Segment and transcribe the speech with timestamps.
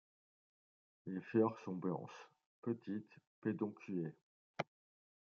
[1.05, 2.27] Les fleurs sont blanches,
[2.63, 4.15] petites, pédonculées.